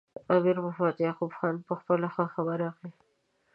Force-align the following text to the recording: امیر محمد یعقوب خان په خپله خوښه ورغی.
امیر 0.35 0.57
محمد 0.65 0.95
یعقوب 1.05 1.31
خان 1.37 1.55
په 1.67 1.73
خپله 1.79 2.07
خوښه 2.13 2.41
ورغی. 2.47 2.91